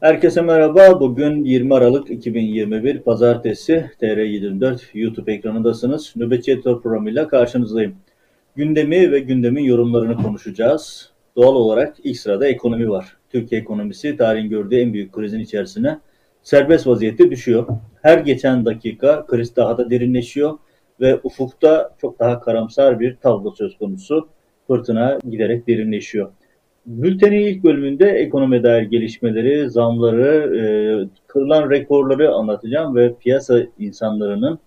[0.00, 1.00] Herkese merhaba.
[1.00, 6.12] Bugün 20 Aralık 2021 Pazartesi TR24 YouTube ekranındasınız.
[6.16, 7.96] Nöbetçi Editör programıyla karşınızdayım.
[8.56, 11.10] Gündemi ve gündemin yorumlarını konuşacağız.
[11.36, 13.16] Doğal olarak ilk sırada ekonomi var.
[13.30, 15.98] Türkiye ekonomisi tarihin gördüğü en büyük krizin içerisine
[16.42, 17.66] serbest vaziyette düşüyor.
[18.02, 20.58] Her geçen dakika kriz daha da derinleşiyor
[21.00, 24.28] ve ufukta çok daha karamsar bir tablo söz konusu.
[24.66, 26.30] Fırtına giderek derinleşiyor.
[26.86, 30.62] Bültenin ilk bölümünde ekonomi dair gelişmeleri, zamları, e,
[31.26, 34.58] kırılan rekorları anlatacağım ve piyasa insanlarının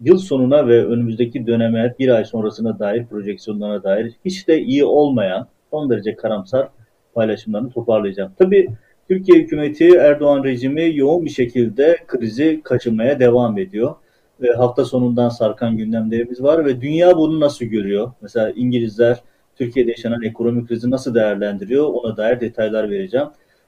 [0.00, 5.48] yıl sonuna ve önümüzdeki döneme bir ay sonrasına dair projeksiyonlarına dair hiç de iyi olmayan
[5.70, 6.68] son derece karamsar
[7.14, 8.32] paylaşımlarını toparlayacağım.
[8.38, 8.68] Tabii
[9.08, 13.94] Türkiye hükümeti Erdoğan rejimi yoğun bir şekilde krizi kaçınmaya devam ediyor.
[14.40, 18.12] Ve hafta sonundan sarkan gündemlerimiz var ve dünya bunu nasıl görüyor?
[18.22, 19.22] Mesela İngilizler
[19.56, 23.26] Türkiye'de yaşanan ekonomik krizi nasıl değerlendiriyor ona dair detaylar vereceğim.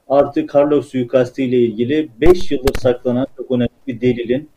[0.09, 4.49] Artı Carlos suikastı ile ilgili 5 yıldır saklanan çok önemli bir delilin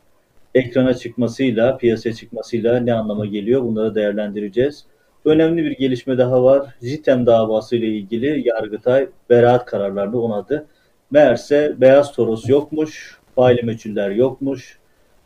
[0.56, 4.86] ekrana çıkmasıyla, piyasaya çıkmasıyla ne anlama geliyor bunları değerlendireceğiz.
[5.26, 6.76] Önemli bir gelişme daha var.
[6.82, 10.66] JITEM davası ile ilgili Yargıtay beraat kararlarını onadı.
[11.12, 14.80] Meğerse beyaz toros yokmuş, faili meçhuller yokmuş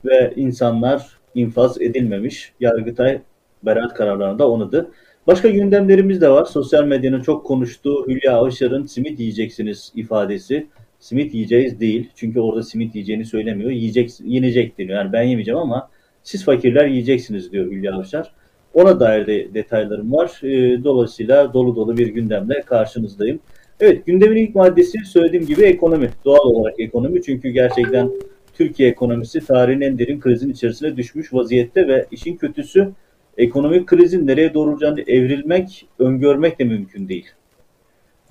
[0.05, 2.53] ve insanlar infaz edilmemiş.
[2.59, 3.21] Yargıtay
[3.63, 4.91] beraat kararlarını da onadı.
[5.27, 6.45] Başka gündemlerimiz de var.
[6.45, 10.67] Sosyal medyanın çok konuştuğu Hülya Avşar'ın simit yiyeceksiniz ifadesi.
[10.99, 12.09] Simit yiyeceğiz değil.
[12.15, 13.71] Çünkü orada simit yiyeceğini söylemiyor.
[13.71, 14.97] Yiyecek, yenecek deniyor.
[14.97, 15.89] Yani ben yemeyeceğim ama
[16.23, 18.33] siz fakirler yiyeceksiniz diyor Hülya Avşar.
[18.73, 20.39] Ona dair de detaylarım var.
[20.43, 23.39] Ee, dolayısıyla dolu dolu bir gündemle karşınızdayım.
[23.79, 26.09] Evet gündemin ilk maddesi söylediğim gibi ekonomi.
[26.25, 27.23] Doğal olarak ekonomi.
[27.23, 28.11] Çünkü gerçekten
[28.53, 32.91] Türkiye ekonomisi tarihin en derin krizin içerisine düşmüş vaziyette ve işin kötüsü
[33.37, 37.25] ekonomik krizin nereye doğru evrilmek, öngörmek de mümkün değil.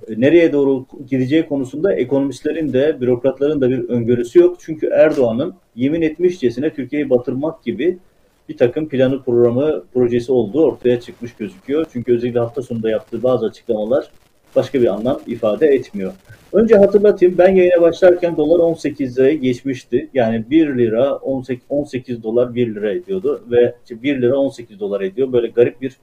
[0.09, 4.57] E, nereye doğru gideceği konusunda ekonomistlerin de, bürokratların da bir öngörüsü yok.
[4.61, 7.99] Çünkü Erdoğan'ın yemin etmişçesine Türkiye'yi batırmak gibi
[8.49, 11.87] bir takım planı, programı, projesi olduğu ortaya çıkmış gözüküyor.
[11.93, 14.11] Çünkü özellikle hafta sonunda yaptığı bazı açıklamalar
[14.57, 16.13] başka bir anlam ifade etmiyor.
[16.53, 20.09] Önce hatırlatayım ben yayına başlarken dolar 18 liraya geçmişti.
[20.15, 25.33] Yani 1 lira 18, 18 dolar 1 lira ediyordu ve 1 lira 18 dolar ediyor.
[25.33, 25.97] Böyle garip bir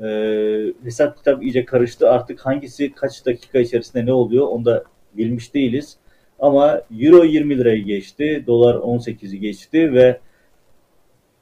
[0.00, 2.10] e, hesap kitap iyice karıştı.
[2.10, 4.84] Artık hangisi kaç dakika içerisinde ne oluyor onu da
[5.14, 5.96] bilmiş değiliz.
[6.38, 10.18] Ama euro 20 lirayı geçti, dolar 18'i geçti ve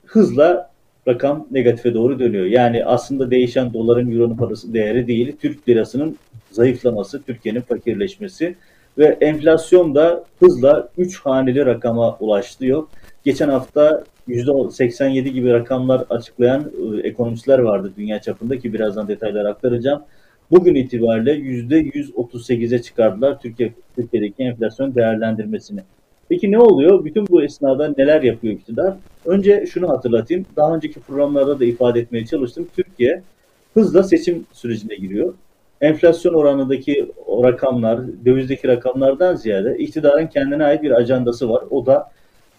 [0.04, 0.71] hızla
[1.08, 2.44] rakam negatife doğru dönüyor.
[2.44, 6.16] Yani aslında değişen doların euronun parası değeri değil, Türk lirasının
[6.50, 8.54] zayıflaması, Türkiye'nin fakirleşmesi
[8.98, 12.86] ve enflasyon da hızla 3 haneli rakama ulaştıyor.
[13.24, 20.02] Geçen hafta %87 gibi rakamlar açıklayan e, ekonomistler vardı dünya çapında ki birazdan detaylar aktaracağım.
[20.50, 25.80] Bugün itibariyle %138'e çıkardılar Türkiye Türkiye'deki enflasyon değerlendirmesini.
[26.28, 27.04] Peki ne oluyor?
[27.04, 28.94] Bütün bu esnada neler yapıyor iktidar?
[29.26, 30.46] Önce şunu hatırlatayım.
[30.56, 32.68] Daha önceki programlarda da ifade etmeye çalıştım.
[32.76, 33.22] Türkiye
[33.74, 35.34] hızla seçim sürecine giriyor.
[35.80, 41.64] Enflasyon oranındaki o rakamlar, dövizdeki rakamlardan ziyade iktidarın kendine ait bir ajandası var.
[41.70, 42.10] O da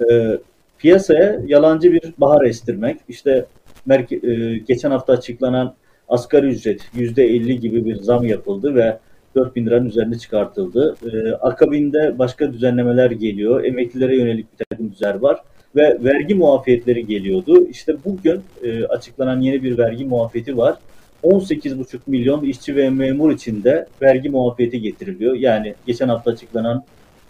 [0.09, 0.38] e,
[0.78, 2.97] piyasaya yalancı bir bahar estirmek.
[3.09, 3.46] İşte
[3.85, 5.73] merke, e, geçen hafta açıklanan
[6.09, 8.97] asgari ücret %50 gibi bir zam yapıldı ve
[9.35, 10.96] 4 bin liranın üzerine çıkartıldı.
[11.13, 13.63] E, akabinde başka düzenlemeler geliyor.
[13.63, 15.44] Emeklilere yönelik bir takım düzenler var
[15.75, 17.67] ve vergi muafiyetleri geliyordu.
[17.69, 20.78] İşte bugün e, açıklanan yeni bir vergi muafiyeti var.
[21.23, 25.35] 18,5 milyon işçi ve memur için de vergi muafiyeti getiriliyor.
[25.35, 26.84] Yani geçen hafta açıklanan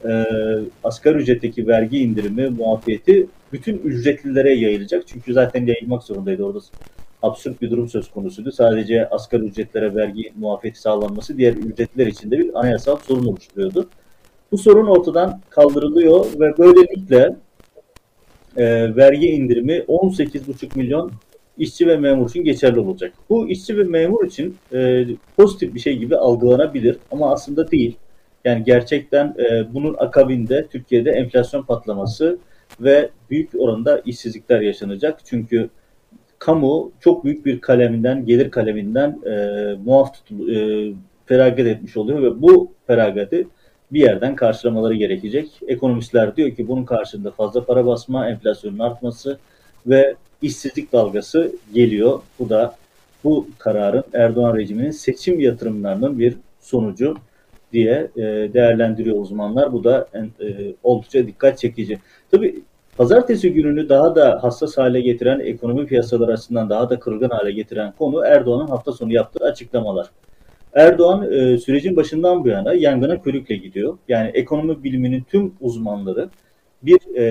[0.05, 0.25] e,
[0.83, 5.07] asgari ücretteki vergi indirimi muafiyeti bütün ücretlilere yayılacak.
[5.07, 6.59] Çünkü zaten yayılmak zorundaydı orada
[7.21, 8.51] absürt bir durum söz konusuydu.
[8.51, 13.89] Sadece asgari ücretlere vergi muafiyeti sağlanması diğer ücretliler için de bir anayasal sorun oluşturuyordu.
[14.51, 17.35] Bu sorun ortadan kaldırılıyor ve böylelikle
[18.57, 21.11] e, vergi indirimi 18,5 milyon
[21.57, 23.13] işçi ve memur için geçerli olacak.
[23.29, 25.05] Bu işçi ve memur için e,
[25.37, 27.97] pozitif bir şey gibi algılanabilir ama aslında değil.
[28.45, 32.37] Yani gerçekten e, bunun akabinde Türkiye'de enflasyon patlaması
[32.79, 35.19] ve büyük oranda işsizlikler yaşanacak.
[35.25, 35.69] Çünkü
[36.39, 39.35] kamu çok büyük bir kaleminden, gelir kaleminden e,
[39.85, 40.93] muaf tutul, e,
[41.25, 43.43] feragat etmiş oluyor ve bu feragatı
[43.93, 45.49] bir yerden karşılamaları gerekecek.
[45.67, 49.37] Ekonomistler diyor ki bunun karşılığında fazla para basma, enflasyonun artması
[49.87, 52.19] ve işsizlik dalgası geliyor.
[52.39, 52.75] Bu da
[53.23, 57.17] bu kararın Erdoğan rejiminin seçim yatırımlarının bir sonucu
[57.73, 58.21] diye e,
[58.53, 59.73] değerlendiriyor uzmanlar.
[59.73, 61.99] Bu da e, oldukça dikkat çekici.
[62.31, 62.61] Tabii
[62.97, 67.93] pazartesi gününü daha da hassas hale getiren, ekonomi piyasaları açısından daha da kırılgan hale getiren
[67.97, 70.07] konu Erdoğan'ın hafta sonu yaptığı açıklamalar.
[70.75, 73.97] Erdoğan e, sürecin başından bu yana yangına körükle gidiyor.
[74.07, 76.29] Yani ekonomi biliminin tüm uzmanları
[76.83, 77.21] bir e,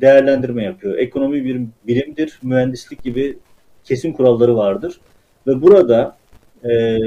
[0.00, 0.98] değerlendirme yapıyor.
[0.98, 3.38] Ekonomi bir bilimdir, mühendislik gibi
[3.84, 5.00] kesin kuralları vardır.
[5.46, 6.16] Ve burada
[6.64, 6.98] e,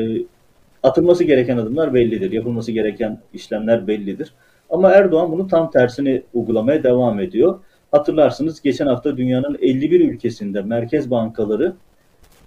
[0.83, 4.33] atılması gereken adımlar bellidir, yapılması gereken işlemler bellidir.
[4.69, 7.59] Ama Erdoğan bunu tam tersini uygulamaya devam ediyor.
[7.91, 11.73] Hatırlarsınız geçen hafta dünyanın 51 ülkesinde merkez bankaları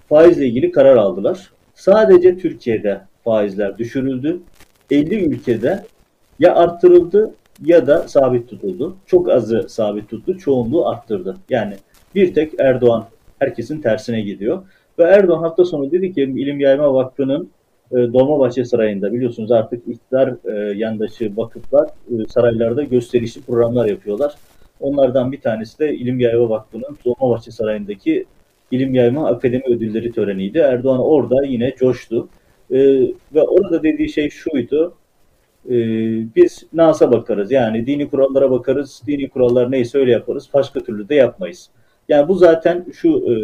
[0.08, 1.50] faizle ilgili karar aldılar.
[1.74, 4.40] Sadece Türkiye'de faizler düşürüldü.
[4.90, 5.84] 50 ülkede
[6.38, 7.34] ya arttırıldı
[7.64, 8.96] ya da sabit tutuldu.
[9.06, 11.36] Çok azı sabit tuttu, çoğunluğu arttırdı.
[11.50, 11.74] Yani
[12.14, 13.04] bir tek Erdoğan
[13.38, 14.62] herkesin tersine gidiyor.
[14.98, 17.50] Ve Erdoğan hafta sonu dedi ki İlim Yayma Vakfı'nın
[17.92, 24.34] e, Dolmabahçe Sarayı'nda biliyorsunuz artık iktidar e, yandaşı vakıflar e, saraylarda gösterişli programlar yapıyorlar.
[24.80, 28.24] Onlardan bir tanesi de İlim Yayma Vakfı'nın Dolmabahçe Sarayı'ndaki
[28.70, 30.58] İlim Yayma Akademi Ödülleri töreniydi.
[30.58, 32.28] Erdoğan orada yine coştu.
[32.70, 32.78] E,
[33.34, 34.94] ve orada dediği şey şuydu.
[35.66, 35.74] E,
[36.36, 37.52] biz NAS'a bakarız.
[37.52, 39.02] Yani dini kurallara bakarız.
[39.06, 40.48] Dini kurallar neyse öyle yaparız.
[40.54, 41.70] Başka türlü de yapmayız.
[42.08, 43.34] Yani bu zaten şu e,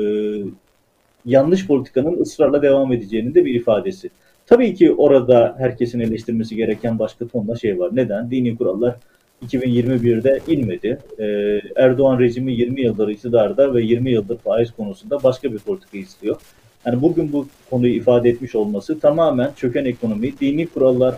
[1.26, 4.10] yanlış politikanın ısrarla devam edeceğinin de bir ifadesi.
[4.46, 7.90] Tabii ki orada herkesin eleştirmesi gereken başka tonla şey var.
[7.92, 8.30] Neden?
[8.30, 8.96] Dini kurallar
[9.46, 10.98] 2021'de inmedi.
[11.18, 16.36] Ee, Erdoğan rejimi 20 yıldır iktidarda ve 20 yıldır faiz konusunda başka bir politika istiyor.
[16.86, 21.14] Yani bugün bu konuyu ifade etmiş olması tamamen çöken ekonomi, dini kurallar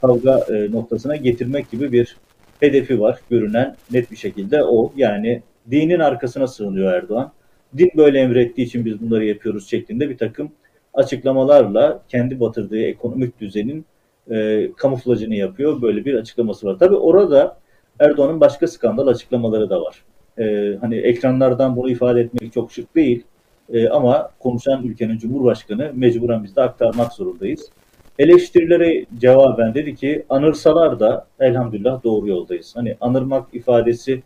[0.00, 2.16] kavga e, noktasına getirmek gibi bir
[2.60, 4.92] hedefi var görünen net bir şekilde o.
[4.96, 7.32] Yani dinin arkasına sığınıyor Erdoğan.
[7.78, 10.52] Din böyle emrettiği için biz bunları yapıyoruz şeklinde bir takım
[10.94, 13.84] açıklamalarla kendi batırdığı ekonomik düzenin
[14.30, 15.82] e, kamuflajını yapıyor.
[15.82, 16.76] Böyle bir açıklaması var.
[16.78, 17.56] Tabii orada
[18.00, 20.02] Erdoğan'ın başka skandal açıklamaları da var.
[20.38, 23.24] E, hani ekranlardan bunu ifade etmek çok şık değil.
[23.72, 27.70] E, ama konuşan ülkenin Cumhurbaşkanı mecburen biz de aktarmak zorundayız.
[28.18, 32.76] Eleştirilere cevaben dedi ki anırsalar da elhamdülillah doğru yoldayız.
[32.76, 34.22] Hani anırmak ifadesi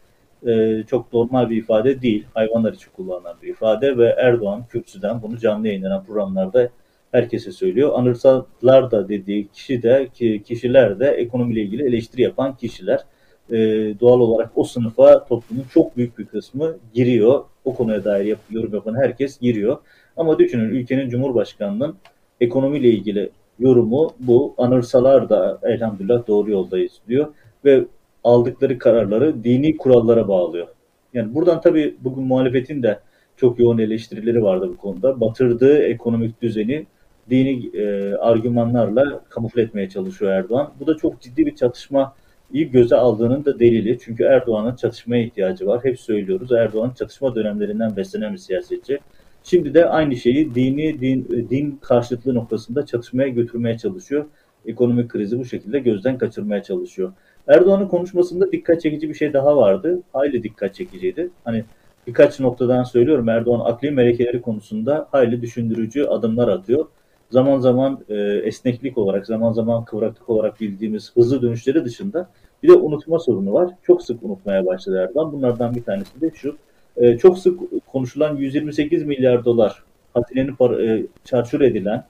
[0.46, 2.24] e, çok normal bir ifade değil.
[2.34, 6.68] Hayvanlar için kullanılan bir ifade ve Erdoğan kürsüden bunu canlı yayınlanan programlarda
[7.12, 7.92] herkese söylüyor.
[7.94, 13.04] Anırsalar da dediği kişi de ki kişiler de ekonomiyle ilgili eleştiri yapan kişiler.
[13.50, 13.56] E,
[14.00, 17.44] doğal olarak o sınıfa toplumun çok büyük bir kısmı giriyor.
[17.64, 19.78] O konuya dair yap, yorum yapan herkes giriyor.
[20.16, 21.96] Ama düşünün ülkenin Cumhurbaşkanı'nın
[22.40, 24.54] ekonomiyle ilgili yorumu bu.
[24.58, 27.26] Anırsalar da elhamdülillah doğru yoldayız diyor.
[27.64, 27.84] Ve
[28.24, 30.66] aldıkları kararları dini kurallara bağlıyor.
[31.14, 33.00] Yani buradan tabii bugün muhalefetin de
[33.36, 35.20] çok yoğun eleştirileri vardı bu konuda.
[35.20, 36.86] Batırdığı ekonomik düzeni
[37.30, 40.72] dini e, argümanlarla kamufle etmeye çalışıyor Erdoğan.
[40.80, 42.14] Bu da çok ciddi bir çatışma
[42.52, 43.98] iyi göze aldığının da delili.
[43.98, 45.84] Çünkü Erdoğan'ın çatışmaya ihtiyacı var.
[45.84, 46.52] Hep söylüyoruz.
[46.52, 48.98] Erdoğan çatışma dönemlerinden beslenen bir siyasetçi.
[49.44, 54.24] Şimdi de aynı şeyi dini din, din karşıtlığı noktasında çatışmaya götürmeye çalışıyor.
[54.66, 57.12] Ekonomik krizi bu şekilde gözden kaçırmaya çalışıyor.
[57.48, 60.02] Erdoğan'ın konuşmasında dikkat çekici bir şey daha vardı.
[60.12, 61.30] Hayli dikkat çekiciydi.
[61.44, 61.64] Hani
[62.06, 66.86] birkaç noktadan söylüyorum Erdoğan akli melekeleri konusunda hayli düşündürücü adımlar atıyor.
[67.30, 68.14] Zaman zaman e,
[68.44, 72.28] esneklik olarak, zaman zaman kıvraklık olarak bildiğimiz hızlı dönüşleri dışında
[72.62, 73.70] bir de unutma sorunu var.
[73.82, 75.32] Çok sık unutmaya başladı Erdoğan.
[75.32, 76.56] Bunlardan bir tanesi de şu.
[76.96, 79.82] E, çok sık konuşulan 128 milyar dolar
[80.14, 82.04] hazinenin e, çarçur edilen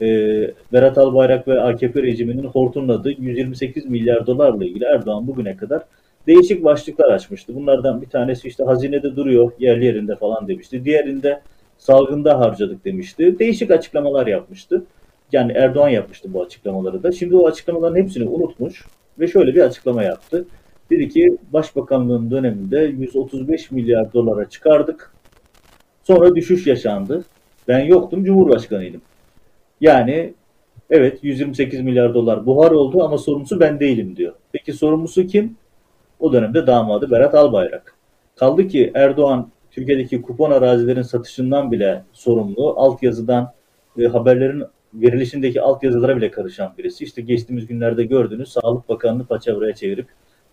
[0.00, 0.06] e,
[0.72, 5.82] Berat Albayrak ve AKP rejiminin hortumladığı 128 milyar dolarla ilgili Erdoğan bugüne kadar
[6.26, 7.54] değişik başlıklar açmıştı.
[7.54, 10.84] Bunlardan bir tanesi işte hazinede duruyor yerli yerinde falan demişti.
[10.84, 11.40] Diğerinde
[11.78, 13.38] salgında harcadık demişti.
[13.38, 14.84] Değişik açıklamalar yapmıştı.
[15.32, 17.12] Yani Erdoğan yapmıştı bu açıklamaları da.
[17.12, 18.86] Şimdi o açıklamaların hepsini unutmuş
[19.18, 20.44] ve şöyle bir açıklama yaptı.
[20.90, 25.12] Dedi ki Başbakanlığın döneminde 135 milyar dolara çıkardık.
[26.02, 27.24] Sonra düşüş yaşandı.
[27.68, 29.00] Ben yoktum, Cumhurbaşkanıydım.
[29.80, 30.34] Yani
[30.90, 34.32] evet 128 milyar dolar buhar oldu ama sorumlusu ben değilim diyor.
[34.52, 35.56] Peki sorumlusu kim?
[36.20, 37.94] O dönemde damadı Berat Albayrak.
[38.36, 42.74] Kaldı ki Erdoğan Türkiye'deki kupon arazilerin satışından bile sorumlu.
[42.76, 43.52] Altyazıdan
[43.98, 47.04] e, haberlerin verilişindeki altyazılara bile karışan birisi.
[47.04, 50.06] İşte geçtiğimiz günlerde gördüğünüz Sağlık Bakanlığı paçavraya çevirip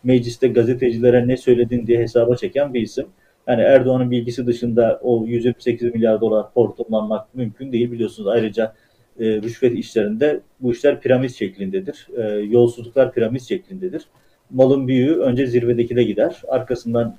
[0.03, 3.05] mecliste gazetecilere ne söyledin diye hesaba çeken bir isim.
[3.47, 8.27] Yani Erdoğan'ın bilgisi dışında o 128 milyar dolar hortumlanmak mümkün değil biliyorsunuz.
[8.27, 8.73] Ayrıca
[9.19, 12.07] e, rüşvet işlerinde bu işler piramit şeklindedir.
[12.17, 14.05] E, yolsuzluklar piramit şeklindedir.
[14.49, 16.41] Malın büyüğü önce zirvedekine gider.
[16.47, 17.15] Arkasından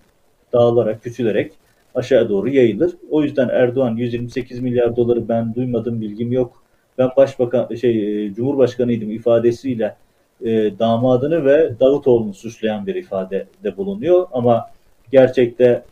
[0.53, 1.53] dağılarak, küçülerek
[1.97, 2.93] aşağı doğru yayılır.
[3.11, 6.63] O yüzden Erdoğan 128 milyar doları ben duymadım, bilgim yok.
[6.99, 9.97] Ben başbakan şey e, Cumhurbaşkanıydım ifadesiyle
[10.45, 14.71] e, damadını ve Davutoğlu'nu suçlayan bir ifadede bulunuyor ama
[15.13, 15.83] gerçekte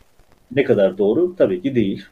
[0.55, 1.35] ne kadar doğru?
[1.35, 2.05] Tabii ki değil.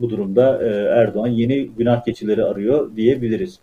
[0.00, 0.68] Bu durumda e,
[1.00, 3.58] Erdoğan yeni günah keçileri arıyor diyebiliriz.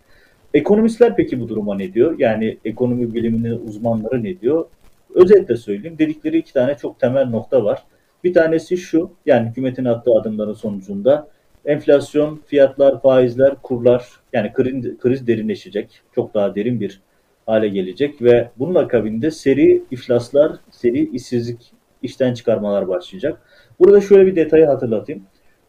[0.54, 2.14] Ekonomistler peki bu duruma ne diyor?
[2.18, 4.66] Yani ekonomi biliminin uzmanları ne diyor?
[5.14, 5.98] Özetle söyleyeyim.
[5.98, 7.82] Dedikleri iki tane çok temel nokta var.
[8.26, 11.28] Bir tanesi şu, yani hükümetin attığı adımların sonucunda
[11.64, 16.02] enflasyon, fiyatlar, faizler, kurlar yani kriz, kriz derinleşecek.
[16.14, 17.00] Çok daha derin bir
[17.46, 23.38] hale gelecek ve bunun akabinde seri iflaslar, seri işsizlik, işten çıkarmalar başlayacak.
[23.78, 25.22] Burada şöyle bir detayı hatırlatayım.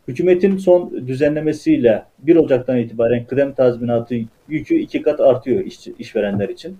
[0.07, 4.15] Hükümetin son düzenlemesiyle 1 Ocak'tan itibaren kıdem tazminatı
[4.49, 6.77] yükü iki kat artıyor iş, işverenler için.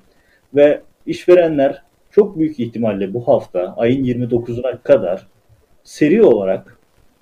[0.55, 1.81] Ve işverenler
[2.12, 5.27] çok büyük ihtimalle bu hafta ayın 29'una kadar
[5.88, 6.77] seri olarak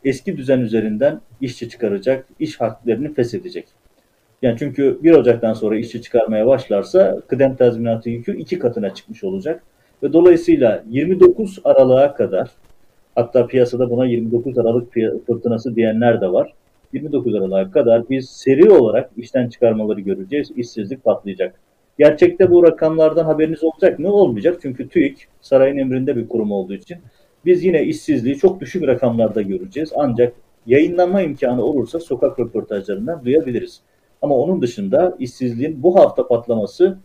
[0.06, 3.66] eski düzen üzerinden işçi çıkaracak, iş haklarını feshedecek.
[4.42, 9.64] Yani çünkü 1 Ocak'tan sonra işçi çıkarmaya başlarsa kıdem tazminatı yükü iki katına çıkmış olacak.
[10.04, 12.50] Ve dolayısıyla 29 Aralık'a kadar
[13.16, 14.94] hatta piyasada buna 29 Aralık
[15.28, 16.54] fırtınası diyenler de var.
[16.94, 20.52] 29 Aralık'a kadar biz seri olarak işten çıkarmaları göreceğiz.
[20.56, 21.60] İşsizlik patlayacak.
[22.00, 24.14] Gerçekte bu rakamlardan haberiniz olacak mı?
[24.14, 24.60] Olmayacak.
[24.62, 26.98] Çünkü TÜİK sarayın emrinde bir kurum olduğu için
[27.46, 29.92] biz yine işsizliği çok düşük rakamlarda göreceğiz.
[29.96, 30.34] Ancak
[30.66, 33.82] yayınlanma imkanı olursa sokak röportajlarından duyabiliriz.
[34.22, 36.98] Ama onun dışında işsizliğin bu hafta patlaması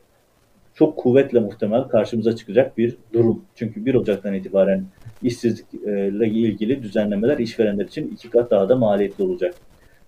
[0.74, 3.44] çok kuvvetle muhtemel karşımıza çıkacak bir durum.
[3.54, 4.84] Çünkü 1 Ocak'tan itibaren
[5.22, 9.54] işsizlikle ilgili düzenlemeler işverenler için iki kat daha da maliyetli olacak.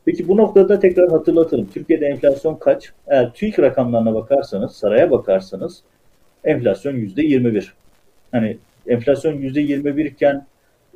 [0.05, 1.69] Peki bu noktada tekrar hatırlatırım.
[1.75, 2.93] Türkiye'de enflasyon kaç?
[3.07, 5.83] Eğer TÜİK rakamlarına bakarsanız, saraya bakarsanız
[6.45, 7.75] enflasyon yüzde 21.
[8.33, 10.47] Hani enflasyon yüzde 21 iken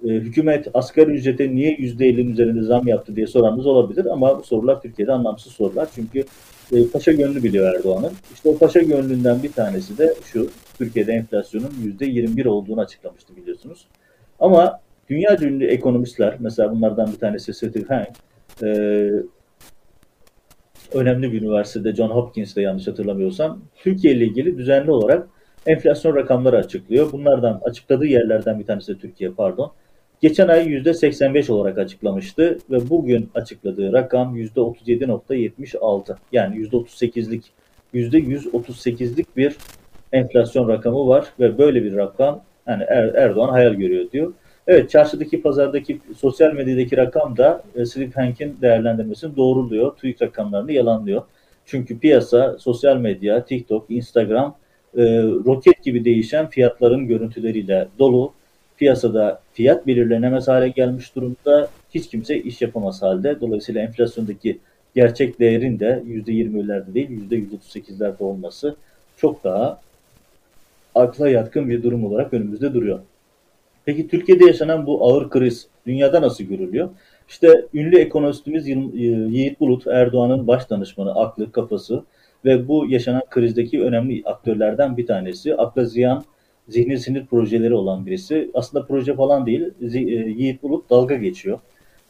[0.05, 4.43] e, hükümet asgari ücrete niye yüzde 50'nin üzerinde zam yaptı diye soranınız olabilir ama bu
[4.43, 5.89] sorular Türkiye'de anlamsız sorular.
[5.95, 6.25] Çünkü
[6.73, 8.13] e, paşa gönlü biliyor Erdoğan'ın.
[8.35, 13.87] İşte o paşa gönlünden bir tanesi de şu, Türkiye'de enflasyonun yüzde 21 olduğunu açıklamıştı biliyorsunuz.
[14.41, 18.09] Ama dünya ünlü ekonomistler, mesela bunlardan bir tanesi Steve Hank,
[18.63, 18.67] e,
[20.93, 25.29] önemli bir üniversitede John Hopkins'te yanlış hatırlamıyorsam, Türkiye ile ilgili düzenli olarak
[25.67, 27.13] enflasyon rakamları açıklıyor.
[27.13, 29.73] Bunlardan açıkladığı yerlerden bir tanesi Türkiye pardon.
[30.21, 37.53] Geçen ay %85 olarak açıklamıştı ve bugün açıkladığı rakam %37.76 yani %38'lik
[37.95, 39.57] %138'lik bir
[40.13, 44.33] enflasyon rakamı var ve böyle bir rakam yani er, Erdoğan hayal görüyor diyor.
[44.67, 49.97] Evet çarşıdaki pazardaki sosyal medyadaki rakam da e, Steve Hank'in değerlendirmesini doğruluyor.
[49.97, 51.23] TÜİK rakamlarını yalanlıyor.
[51.67, 54.57] Çünkü piyasa, sosyal medya, TikTok, Instagram
[54.97, 58.33] e, roket gibi değişen fiyatların görüntüleriyle dolu
[58.77, 61.69] piyasada fiyat belirlenemez hale gelmiş durumda.
[61.91, 63.41] Hiç kimse iş yapamaz halde.
[63.41, 64.59] Dolayısıyla enflasyondaki
[64.95, 68.77] gerçek değerin de %20'lerde değil %138'lerde olması
[69.17, 69.81] çok daha
[70.95, 72.99] akla yatkın bir durum olarak önümüzde duruyor.
[73.85, 76.89] Peki Türkiye'de yaşanan bu ağır kriz dünyada nasıl görülüyor?
[77.29, 82.03] İşte ünlü ekonomistimiz Yiğit Bulut, Erdoğan'ın baş danışmanı, aklı, kafası
[82.47, 85.57] ve bu yaşanan krizdeki önemli aktörlerden bir tanesi.
[85.57, 86.25] Akla ziyan
[86.69, 88.51] zihni sinir projeleri olan birisi.
[88.55, 89.71] Aslında proje falan değil.
[89.95, 91.59] E, Yiğit Bulut dalga geçiyor.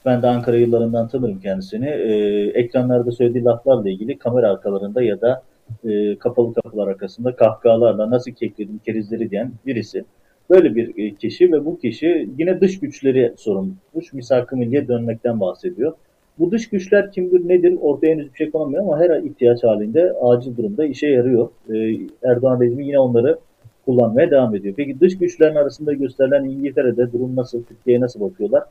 [0.04, 1.86] Ben de Ankara yıllarından tanırım kendisini.
[1.88, 2.14] E,
[2.54, 5.42] ekranlarda söylediği laflarla ilgili kamera arkalarında ya da
[5.84, 10.04] e, kapalı kapılar arkasında kahkahalarla nasıl kekledim kerizleri diyen birisi.
[10.50, 14.08] Böyle bir e, kişi ve bu kişi yine dış güçleri sorumludur.
[14.12, 15.92] Misak-ı Milliye dönmekten bahsediyor.
[16.38, 20.56] Bu dış güçler kimdir nedir ortaya henüz bir şey konamıyor ama her ihtiyaç halinde acil
[20.56, 21.48] durumda işe yarıyor.
[21.74, 23.38] E, Erdoğan rejimi yine onları
[23.84, 24.74] kullanmaya devam ediyor.
[24.76, 28.62] Peki dış güçlerin arasında gösterilen İngiltere'de durum nasıl, Türkiye'ye nasıl bakıyorlar?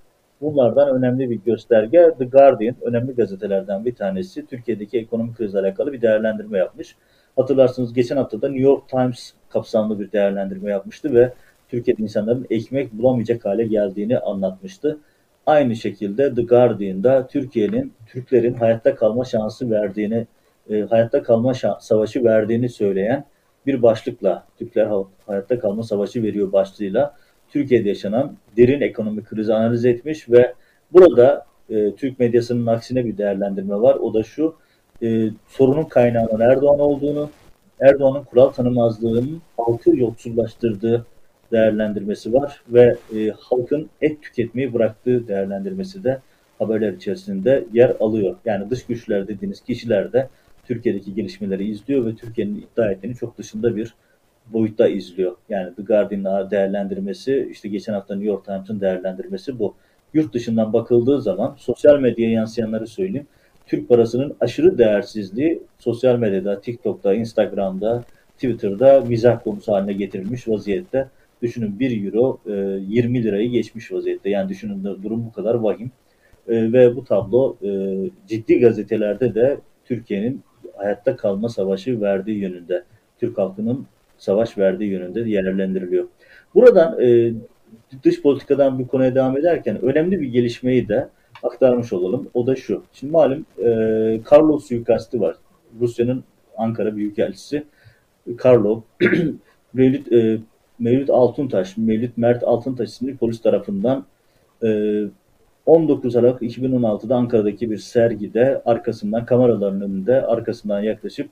[0.42, 6.02] Bunlardan önemli bir gösterge The Guardian, önemli gazetelerden bir tanesi Türkiye'deki ekonomik krizle alakalı bir
[6.02, 6.96] değerlendirme yapmış.
[7.36, 11.34] Hatırlarsınız geçen hafta da New York Times kapsamlı bir değerlendirme yapmıştı ve
[11.70, 15.00] Türkiye'de insanların ekmek bulamayacak hale geldiğini anlatmıştı.
[15.46, 20.28] Aynı şekilde The Guardian'da Türkiye'nin Türklerin hayatta kalma şansı verdiğini,
[20.70, 23.26] e, hayatta kalma savaşı verdiğini söyleyen
[23.66, 24.90] bir başlıkla Türkler
[25.28, 27.16] hayatta kalma savaşı veriyor başlığıyla
[27.50, 30.54] Türkiye'de yaşanan derin ekonomik krizi analiz etmiş ve
[30.94, 33.96] burada e, Türk medyasının aksine bir değerlendirme var.
[33.96, 34.56] O da şu
[35.04, 37.30] e, sorunun kaynağının Erdoğan olduğunu,
[37.80, 41.06] Erdoğan'ın kural tanımazlığının halkı yoksullaştırdığı
[41.52, 46.20] değerlendirmesi var ve e, halkın et tüketmeyi bıraktığı değerlendirmesi de
[46.60, 48.36] haberler içerisinde yer alıyor.
[48.46, 50.30] Yani dış güçler dediğiniz kişiler de
[50.68, 53.94] Türkiye'deki gelişmeleri izliyor ve Türkiye'nin iddia ettiğini çok dışında bir
[54.48, 55.36] boyutta izliyor.
[55.50, 59.76] Yani The Guardian'ın değerlendirmesi, işte geçen hafta New York Times'ın değerlendirmesi bu.
[60.14, 63.28] Yurt dışından bakıldığı zaman sosyal medyaya yansıyanları söyleyeyim.
[63.66, 71.08] Türk parasının aşırı değersizliği sosyal medyada, TikTok'ta, Instagram'da, Twitter'da mizah konusu haline getirilmiş vaziyette.
[71.46, 74.30] Düşünün 1 euro 20 lirayı geçmiş vaziyette.
[74.30, 75.92] Yani düşünün durum bu kadar vahim.
[76.48, 77.70] E, ve bu tablo e,
[78.28, 80.42] ciddi gazetelerde de Türkiye'nin
[80.78, 82.84] hayatta kalma savaşı verdiği yönünde,
[83.20, 83.86] Türk halkının
[84.18, 86.08] savaş verdiği yönünde değerlendiriliyor.
[86.56, 87.34] Buradan e,
[88.04, 91.10] dış politikadan bir konuya devam ederken önemli bir gelişmeyi de
[91.44, 92.30] aktarmış olalım.
[92.34, 92.84] O da şu.
[92.94, 93.70] Şimdi malum e,
[94.32, 95.36] Carlos suikasti var.
[95.80, 96.24] Rusya'nın
[96.58, 97.64] Ankara Büyükelçisi
[99.74, 100.38] Mevlüt, e,
[100.80, 104.06] Mevlüt Altuntaş, Mevlüt Mert Altuntaş isimli polis tarafından
[104.64, 105.02] e,
[105.66, 111.30] 19 Aralık 2016'da Ankara'daki bir sergide arkasından kameraların önünde arkasından yaklaşıp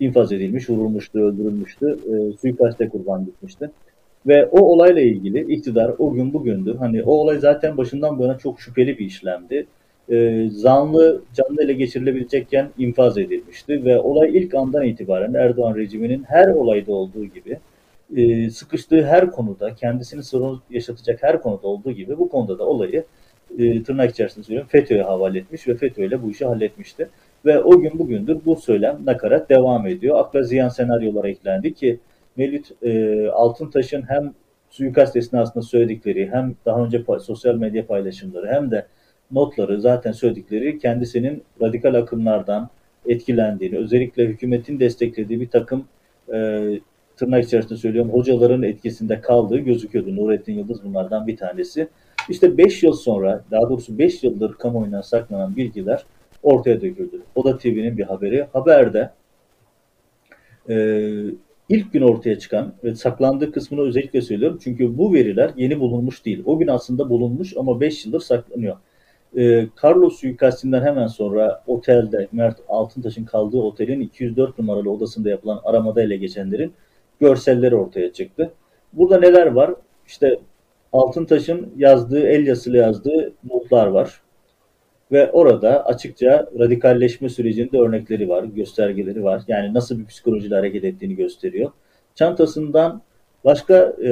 [0.00, 3.70] infaz edilmiş, vurulmuştu, öldürülmüştü, e, suikaste kurban gitmişti.
[4.26, 6.76] Ve o olayla ilgili iktidar o gün bugündür.
[6.76, 9.66] Hani o olay zaten başından bu yana çok şüpheli bir işlemdi.
[10.10, 16.48] E, zanlı canlı ele geçirilebilecekken infaz edilmişti ve olay ilk andan itibaren Erdoğan rejiminin her
[16.48, 17.58] olayda olduğu gibi
[18.16, 23.04] e, sıkıştığı her konuda kendisini sorun yaşatacak her konuda olduğu gibi bu konuda da olayı
[23.58, 27.08] e, tırnak içerisinde söylüyorum FETÖ'ye havale etmiş ve FETÖ ile bu işi halletmişti.
[27.44, 30.18] Ve o gün bugündür bu söylem nakarat devam ediyor.
[30.18, 32.00] Akla ziyan senaryolar eklendi ki
[32.36, 34.34] Melit e, Altıntaş'ın hem
[34.70, 38.86] suikast esnasında söyledikleri hem daha önce sosyal medya paylaşımları hem de
[39.32, 42.68] notları zaten söyledikleri kendisinin radikal akımlardan
[43.06, 45.84] etkilendiğini, özellikle hükümetin desteklediği bir takım
[46.32, 46.68] e,
[47.20, 50.16] tırnak içerisinde söylüyorum hocaların etkisinde kaldığı gözüküyordu.
[50.16, 51.88] Nurettin Yıldız bunlardan bir tanesi.
[52.28, 56.04] İşte 5 yıl sonra, daha doğrusu 5 yıldır kamuoyundan saklanan bilgiler
[56.42, 57.22] ortaya döküldü.
[57.34, 58.46] O da TV'nin bir haberi.
[58.52, 59.10] Haberde
[60.68, 60.74] e,
[61.68, 64.58] ilk gün ortaya çıkan ve saklandığı kısmını özellikle söylüyorum.
[64.64, 66.42] Çünkü bu veriler yeni bulunmuş değil.
[66.46, 68.76] O gün aslında bulunmuş ama 5 yıldır saklanıyor.
[69.36, 76.02] E, Carlos suikastinden hemen sonra otelde Mert Altıntaş'ın kaldığı otelin 204 numaralı odasında yapılan aramada
[76.02, 76.72] ele geçenlerin
[77.20, 78.52] görselleri ortaya çıktı.
[78.92, 79.74] Burada neler var?
[80.06, 80.38] İşte
[80.92, 84.20] Altıntaş'ın yazdığı, el yazılı yazdığı notlar var.
[85.12, 89.42] Ve orada açıkça radikalleşme sürecinde örnekleri var, göstergeleri var.
[89.48, 91.70] Yani nasıl bir psikolojiyle hareket ettiğini gösteriyor.
[92.14, 93.02] Çantasından
[93.44, 94.08] başka e,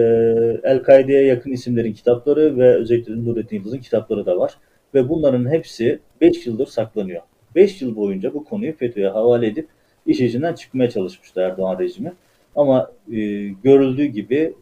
[0.62, 4.54] El-Kaide'ye yakın isimlerin kitapları ve özellikle Nurettin Yıldız'ın kitapları da var.
[4.94, 7.22] Ve bunların hepsi 5 yıldır saklanıyor.
[7.54, 9.68] 5 yıl boyunca bu konuyu FETÖ'ye havale edip
[10.06, 12.12] iş içinden çıkmaya çalışmıştı Erdoğan rejimi.
[12.58, 14.54] Ama e, görüldüğü gibi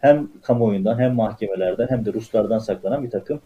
[0.00, 3.40] hem kamuoyundan hem mahkemelerden hem de Ruslardan saklanan bir takım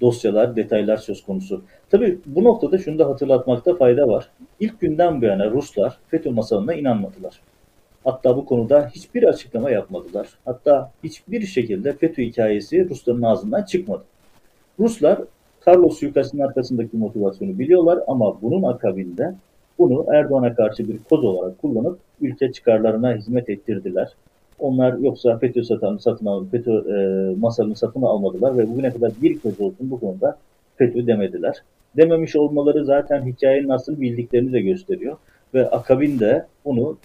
[0.00, 1.62] dosyalar, detaylar söz konusu.
[1.90, 4.30] Tabii bu noktada şunu da hatırlatmakta fayda var.
[4.60, 7.40] İlk günden bu yana Ruslar FETÖ masalına inanmadılar.
[8.04, 10.28] Hatta bu konuda hiçbir açıklama yapmadılar.
[10.44, 14.04] Hatta hiçbir şekilde FETÖ hikayesi Rusların ağzından çıkmadı.
[14.78, 15.18] Ruslar
[15.66, 19.34] Carlos suikastinin arkasındaki motivasyonu biliyorlar ama bunun akabinde
[19.80, 24.08] bunu Erdoğan'a karşı bir koz olarak kullanıp ülke çıkarlarına hizmet ettirdiler.
[24.58, 26.96] Onlar yoksa FETÖ satın, satın aldı, FETÖ e,
[27.40, 30.38] masalını satın almadılar ve bugüne kadar bir kez olsun bu konuda
[30.76, 31.62] FETÖ demediler.
[31.96, 35.16] Dememiş olmaları zaten hikayenin nasıl bildiklerini de gösteriyor.
[35.54, 36.96] Ve akabinde bunu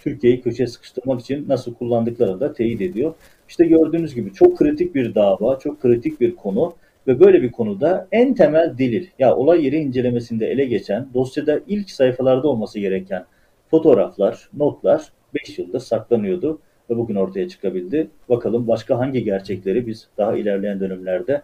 [0.00, 3.14] Türkiye'yi köşeye sıkıştırmak için nasıl kullandıklarını da teyit ediyor.
[3.48, 6.72] İşte gördüğünüz gibi çok kritik bir dava, çok kritik bir konu
[7.06, 11.90] ve böyle bir konuda en temel delil, ya olay yeri incelemesinde ele geçen, dosyada ilk
[11.90, 13.24] sayfalarda olması gereken
[13.70, 16.58] fotoğraflar, notlar 5 yılda saklanıyordu
[16.90, 18.10] ve bugün ortaya çıkabildi.
[18.28, 21.42] Bakalım başka hangi gerçekleri biz daha ilerleyen dönemlerde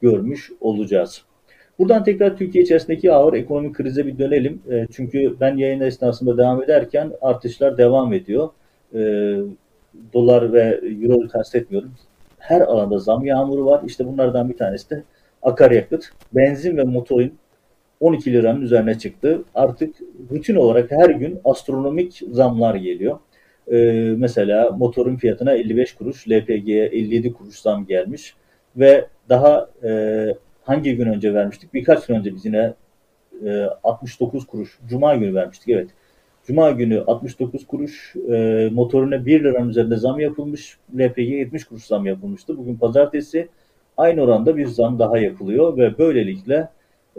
[0.00, 1.22] görmüş olacağız.
[1.78, 4.62] Buradan tekrar Türkiye içerisindeki ağır ekonomik krize bir dönelim.
[4.70, 8.48] E, çünkü ben yayın esnasında devam ederken artışlar devam ediyor.
[8.94, 9.00] E,
[10.12, 11.92] dolar ve euro kastetmiyorum.
[12.40, 13.82] Her alanda zam yağmuru var.
[13.86, 15.02] İşte bunlardan bir tanesi de
[15.42, 16.10] akaryakıt.
[16.32, 17.38] Benzin ve motorin
[18.00, 19.44] 12 liranın üzerine çıktı.
[19.54, 19.96] Artık
[20.30, 23.18] rutin olarak her gün astronomik zamlar geliyor.
[23.72, 28.34] Ee, mesela motorun fiyatına 55 kuruş, LPG'ye 57 kuruş zam gelmiş
[28.76, 30.26] ve daha e,
[30.62, 31.74] hangi gün önce vermiştik?
[31.74, 32.74] Birkaç gün önce biz yine
[33.46, 35.90] e, 69 kuruş, Cuma günü vermiştik evet.
[36.46, 42.06] Cuma günü 69 kuruş, e, motoruna 1 liranın üzerinde zam yapılmış, LPG'ye 70 kuruş zam
[42.06, 42.58] yapılmıştı.
[42.58, 43.48] Bugün pazartesi
[43.96, 46.68] aynı oranda bir zam daha yapılıyor ve böylelikle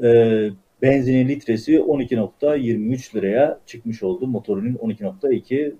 [0.03, 0.49] e,
[0.81, 4.27] benzinin litresi 12.23 liraya çıkmış oldu.
[4.27, 5.73] Motorunun 12.2,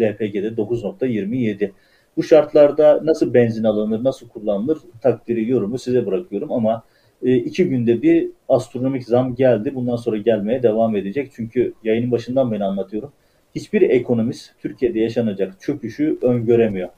[0.00, 1.70] LPG'de 9.27.
[2.16, 6.82] Bu şartlarda nasıl benzin alınır, nasıl kullanılır takdiri yorumu size bırakıyorum ama
[7.22, 9.74] e, iki günde bir astronomik zam geldi.
[9.74, 11.30] Bundan sonra gelmeye devam edecek.
[11.36, 13.12] Çünkü yayının başından beri anlatıyorum.
[13.54, 16.88] Hiçbir ekonomist Türkiye'de yaşanacak çöküşü öngöremiyor.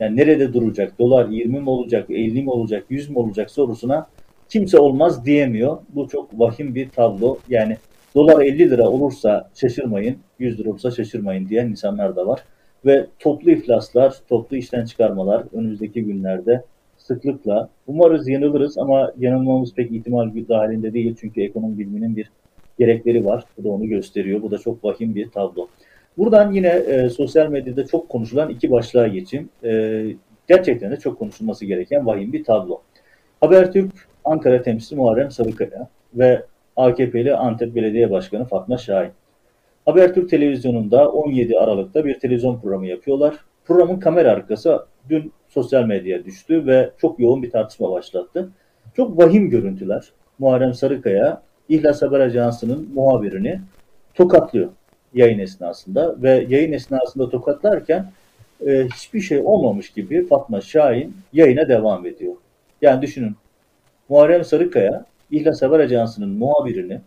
[0.00, 0.98] Yani nerede duracak?
[0.98, 4.08] Dolar 20 mi olacak, 50 mi olacak, 100 mü olacak sorusuna
[4.48, 5.78] kimse olmaz diyemiyor.
[5.88, 7.38] Bu çok vahim bir tablo.
[7.48, 7.76] Yani
[8.14, 12.40] dolar 50 lira olursa şaşırmayın, 100 lira olursa şaşırmayın diyen insanlar da var.
[12.86, 16.64] Ve toplu iflaslar, toplu işten çıkarmalar önümüzdeki günlerde
[17.06, 17.68] sıklıkla.
[17.86, 21.16] Umarız yanılırız ama yanılmamız pek ihtimal dahilinde değil.
[21.20, 22.30] Çünkü ekonomi biliminin bir
[22.78, 23.44] gerekleri var.
[23.58, 24.42] Bu da onu gösteriyor.
[24.42, 25.68] Bu da çok vahim bir tablo.
[26.18, 29.48] Buradan yine e, sosyal medyada çok konuşulan iki başlığa geçeyim.
[29.64, 30.04] E,
[30.48, 32.80] gerçekten de çok konuşulması gereken vahim bir tablo.
[33.40, 33.92] Habertürk
[34.24, 36.42] Ankara temsilcisi Muharrem Sarıkaya ve
[36.76, 39.10] AKP'li Antep Belediye Başkanı Fatma Şahin.
[39.84, 43.34] Habertürk televizyonunda 17 Aralık'ta bir televizyon programı yapıyorlar.
[43.64, 48.48] Programın kamera arkası dün sosyal medyaya düştü ve çok yoğun bir tartışma başlattı.
[48.96, 50.12] Çok vahim görüntüler.
[50.38, 53.60] Muharrem Sarıkaya İhlas Haber Ajansı'nın muhabirini
[54.14, 54.68] tokatlıyor
[55.14, 58.10] yayın esnasında ve yayın esnasında tokatlarken
[58.66, 62.34] e, hiçbir şey olmamış gibi Fatma Şahin yayına devam ediyor.
[62.82, 63.36] Yani düşünün
[64.08, 67.00] Muharrem Sarıkaya İhlas Haber Ajansı'nın muhabirini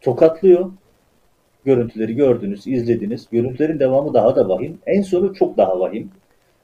[0.00, 0.70] tokatlıyor.
[1.64, 3.28] Görüntüleri gördünüz, izlediniz.
[3.32, 4.78] Görüntülerin devamı daha da vahim.
[4.86, 6.10] En sonu çok daha vahim.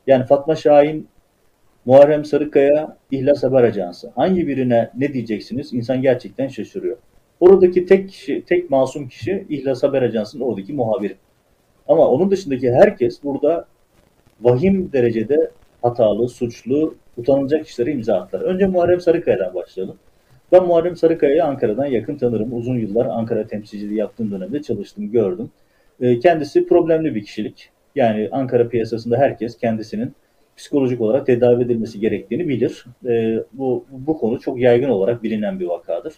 [0.09, 1.09] Yani Fatma Şahin,
[1.85, 4.11] Muharrem Sarıkaya, İhlas Haber Ajansı.
[4.14, 5.73] Hangi birine ne diyeceksiniz?
[5.73, 6.97] İnsan gerçekten şaşırıyor.
[7.40, 11.16] Oradaki tek kişi, tek masum kişi İhlas Haber Ajansı'nın oradaki muhabiri.
[11.88, 13.66] Ama onun dışındaki herkes burada
[14.40, 15.51] vahim derecede
[15.83, 18.44] hatalı, suçlu, utanılacak işlere imza attılar.
[18.44, 19.97] Önce Muharrem Sarıkaya'dan başlayalım.
[20.53, 22.57] Ben Muharrem Sarıkaya'yı Ankara'dan yakın tanırım.
[22.57, 25.51] Uzun yıllar Ankara temsilciliği yaptığım dönemde çalıştım, gördüm.
[26.01, 27.71] Ee, kendisi problemli bir kişilik.
[27.99, 30.15] Yani Ankara piyasasında herkes kendisinin
[30.57, 32.85] psikolojik olarak tedavi edilmesi gerektiğini bilir.
[33.07, 36.15] Ee, bu, bu konu çok yaygın olarak bilinen bir vakadır.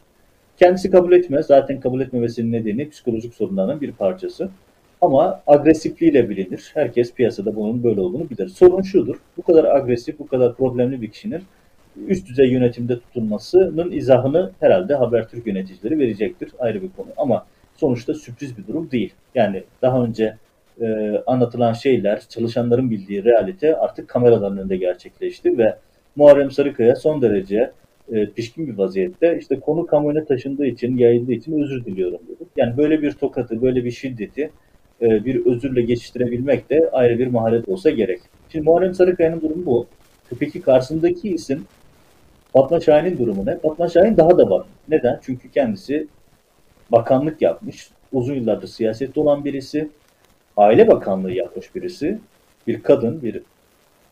[0.57, 1.47] Kendisi kabul etmez.
[1.47, 4.49] Zaten kabul etmemesinin nedeni psikolojik sorunlarının bir parçası.
[5.01, 6.71] Ama agresifliğiyle bilinir.
[6.75, 8.49] Herkes piyasada bunun böyle olduğunu bilir.
[8.49, 9.16] Sorun şudur.
[9.37, 11.43] Bu kadar agresif, bu kadar problemli bir kişinin
[12.07, 16.51] üst düzey yönetimde tutulmasının izahını herhalde Habertürk yöneticileri verecektir.
[16.59, 17.09] Ayrı bir konu.
[17.16, 19.12] Ama sonuçta sürpriz bir durum değil.
[19.35, 20.37] Yani daha önce
[20.81, 25.77] e, anlatılan şeyler, çalışanların bildiği realite artık kameraların önünde gerçekleşti ve
[26.16, 27.71] Muharrem Sarıkaya son derece
[28.12, 32.49] e, pişkin bir vaziyette işte konu kamuoyuna taşındığı için, yayıldığı için özür diliyorum dedi.
[32.57, 34.51] Yani böyle bir tokatı, böyle bir şiddeti
[35.03, 38.21] e, bir özürle geçiştirebilmek de ayrı bir maharet olsa gerek.
[38.53, 39.87] Şimdi Muharrem Sarıkaya'nın durumu bu.
[40.38, 41.64] Peki karşısındaki isim
[42.53, 43.59] Fatma Şahin'in durumu ne?
[43.59, 44.66] Fatma Şahin daha da var.
[44.88, 45.21] Neden?
[45.23, 46.07] Çünkü kendisi
[46.93, 47.90] bakanlık yapmış.
[48.12, 49.88] Uzun yıllardır siyasette olan birisi.
[50.57, 52.19] Aile Bakanlığı yapmış birisi.
[52.67, 53.43] Bir kadın bir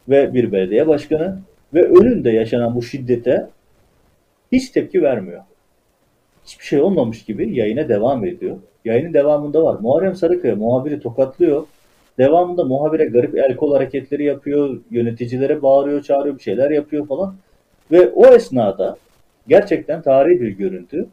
[0.09, 1.39] ve bir belediye başkanı
[1.75, 3.49] ve önünde yaşanan bu şiddete
[4.53, 5.43] hiç tepki vermiyor.
[6.45, 8.57] Hiçbir şey olmamış gibi yayına devam ediyor.
[8.85, 9.79] Yayının devamında var.
[9.81, 11.67] Muharrem Sarıkaya muhabiri tokatlıyor.
[12.19, 14.81] Devamında muhabire garip el kol hareketleri yapıyor.
[14.91, 17.35] Yöneticilere bağırıyor, çağırıyor, bir şeyler yapıyor falan.
[17.91, 18.97] Ve o esnada
[19.49, 21.07] gerçekten tarihi bir görüntü.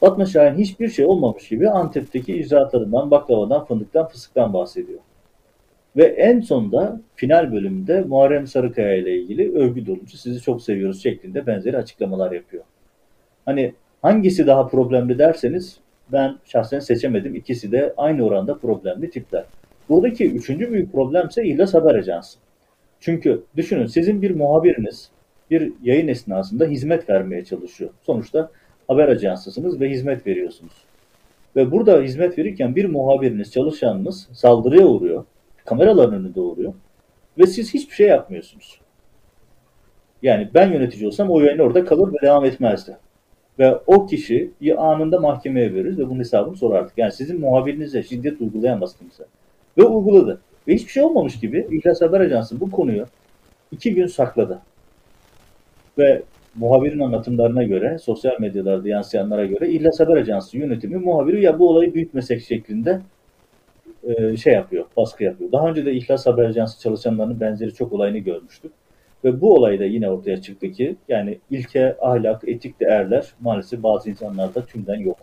[0.00, 4.98] Fatma Şahin hiçbir şey olmamış gibi Antep'teki icraatlarından, baklavadan, fındıktan, fıstıktan bahsediyor.
[5.96, 11.46] Ve en sonunda final bölümünde Muharrem Sarıkaya ile ilgili övgü dolucu sizi çok seviyoruz şeklinde
[11.46, 12.64] benzeri açıklamalar yapıyor.
[13.44, 15.76] Hani hangisi daha problemli derseniz
[16.12, 17.34] ben şahsen seçemedim.
[17.34, 19.44] İkisi de aynı oranda problemli tipler.
[19.88, 22.38] Buradaki üçüncü büyük problem ise İhlas Haber Ajansı.
[23.00, 25.10] Çünkü düşünün sizin bir muhabiriniz
[25.50, 27.90] bir yayın esnasında hizmet vermeye çalışıyor.
[28.02, 28.50] Sonuçta
[28.88, 30.72] haber ajansısınız ve hizmet veriyorsunuz.
[31.56, 35.24] Ve burada hizmet verirken bir muhabiriniz, çalışanınız saldırıya uğruyor.
[35.64, 36.74] Kameraların önünde uğruyor.
[37.38, 38.80] Ve siz hiçbir şey yapmıyorsunuz.
[40.22, 42.96] Yani ben yönetici olsam o yayın orada kalır ve devam etmezdi.
[43.58, 46.92] Ve o kişi anında mahkemeye veririz ve bunun hesabını sorardık.
[46.96, 49.24] Yani sizin muhabirinize şiddet uygulayamaz kimse.
[49.78, 50.40] Ve uyguladı.
[50.68, 53.06] Ve hiçbir şey olmamış gibi İhlas Haber Ajansı bu konuyu
[53.72, 54.58] iki gün sakladı.
[55.98, 56.22] Ve
[56.58, 61.94] muhabirin anlatımlarına göre, sosyal medyalarda yansıyanlara göre İhlas Haber Ajansı yönetimi muhabiri ya bu olayı
[61.94, 63.00] büyütmesek şeklinde
[64.04, 65.52] e, şey yapıyor, baskı yapıyor.
[65.52, 68.72] Daha önce de İhlas Haber Ajansı çalışanlarının benzeri çok olayını görmüştük.
[69.24, 74.66] Ve bu olayda yine ortaya çıktı ki yani ilke, ahlak, etik değerler maalesef bazı insanlarda
[74.66, 75.18] tümden yok.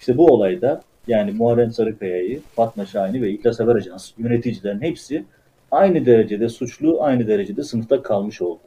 [0.00, 5.24] İşte bu olayda yani Muharrem Sarıkaya'yı, Fatma Şahin'i ve İhlas Haber Ajansı yöneticilerin hepsi
[5.70, 8.60] aynı derecede suçlu, aynı derecede sınıfta kalmış oldu.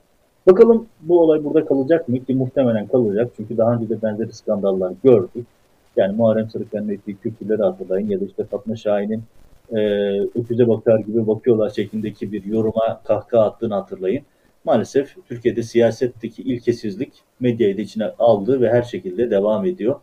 [0.48, 2.26] Bakalım bu olay burada kalacak mı?
[2.26, 3.32] Ki muhtemelen kalacak.
[3.38, 5.48] Çünkü daha önce de benzeri skandallar gördük.
[5.96, 9.24] Yani Muharrem Sarıkaya'nın ettiği küfürleri hatırlayın ya da işte Fatma Şahin'in
[9.72, 9.80] e,
[10.22, 14.24] öküze bakar gibi bakıyorlar şeklindeki bir yoruma kahkaha attığını hatırlayın.
[14.66, 19.96] Maalesef Türkiye'de siyasetteki ilkesizlik medyayı da içine aldı ve her şekilde devam ediyor.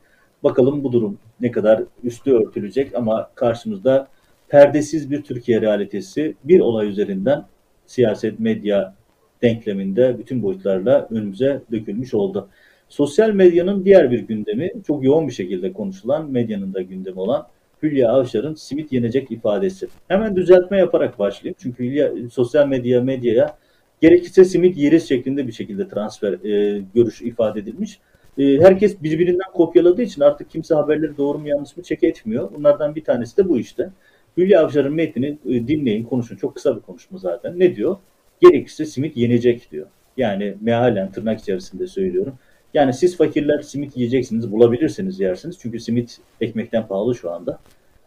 [0.44, 4.08] Bakalım bu durum ne kadar üstü örtülecek ama karşımızda
[4.48, 7.44] perdesiz bir Türkiye realitesi bir olay üzerinden
[7.86, 8.94] siyaset, medya
[9.42, 12.48] denkleminde bütün boyutlarla önümüze dökülmüş oldu.
[12.88, 17.46] Sosyal medyanın diğer bir gündemi çok yoğun bir şekilde konuşulan medyanın da gündemi olan
[17.82, 19.88] Hülya Avşar'ın simit yenecek ifadesi.
[20.08, 21.56] Hemen düzeltme yaparak başlayayım.
[21.58, 23.56] Çünkü Hülya sosyal medya medyaya
[24.00, 27.98] gerekirse simit yeriz şeklinde bir şekilde transfer e, görüş ifade edilmiş.
[28.38, 32.50] e, herkes birbirinden kopyaladığı için artık kimse haberleri doğru mu yanlış mı çek etmiyor.
[32.54, 33.90] Bunlardan bir tanesi de bu işte.
[34.36, 36.36] Hülya Avşar'ın metnini e, dinleyin, konuşun.
[36.36, 37.58] Çok kısa bir konuşma zaten.
[37.58, 37.96] Ne diyor?
[38.42, 39.86] Gerekirse simit yenecek diyor.
[40.16, 42.34] Yani mealen tırnak içerisinde söylüyorum.
[42.74, 45.58] Yani siz fakirler simit yiyeceksiniz, bulabilirsiniz yersiniz.
[45.60, 47.58] Çünkü simit ekmekten pahalı şu anda.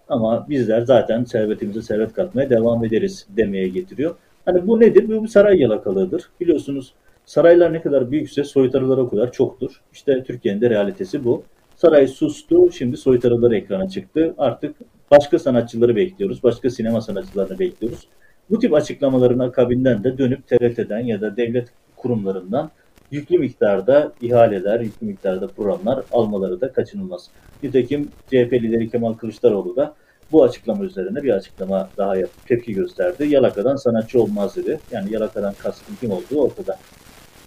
[0.10, 4.16] Ama bizler zaten servetimize servet katmaya devam ederiz demeye getiriyor.
[4.46, 5.08] Hani bu nedir?
[5.08, 6.30] Bu saray yalakalığıdır.
[6.42, 6.94] Biliyorsunuz
[7.26, 9.82] saraylar ne kadar büyükse soytarılar o kadar çoktur.
[9.94, 11.44] İşte Türkiye'nin de realitesi bu.
[11.76, 14.34] Saray sustu, şimdi soytarıları ekrana çıktı.
[14.38, 14.76] Artık
[15.12, 18.08] başka sanatçıları bekliyoruz, başka sinema sanatçılarını bekliyoruz.
[18.50, 22.72] Bu tip açıklamaların akabinden de dönüp TRT'den ya da devlet kurumlarından
[23.12, 27.30] yüklü miktarda ihaleler, yüklü miktarda programlar almaları da kaçınılmaz.
[27.64, 29.94] Nitekim CHP lideri Kemal Kılıçdaroğlu da
[30.32, 33.28] bu açıklama üzerine bir açıklama daha yapıp tepki gösterdi.
[33.28, 34.80] Yalaka'dan sanatçı olmaz dedi.
[34.92, 36.78] Yani Yalaka'dan kastın kim olduğu ortada.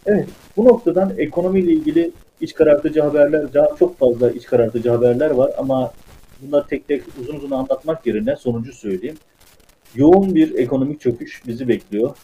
[0.06, 5.50] Evet, bu noktadan ekonomiyle ilgili iç karartıcı haberler, daha çok fazla iç karartıcı haberler var
[5.58, 5.92] ama
[6.40, 9.16] bunları tek tek uzun uzun anlatmak yerine sonucu söyleyeyim.
[9.98, 12.16] Yoğun bir ekonomik çöküş bizi bekliyor.